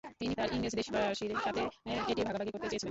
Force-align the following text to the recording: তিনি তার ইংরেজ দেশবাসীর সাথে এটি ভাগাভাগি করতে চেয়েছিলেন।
তিনি 0.19 0.33
তার 0.35 0.49
ইংরেজ 0.53 0.73
দেশবাসীর 0.75 1.31
সাথে 1.45 1.61
এটি 2.11 2.21
ভাগাভাগি 2.27 2.51
করতে 2.51 2.67
চেয়েছিলেন। 2.67 2.79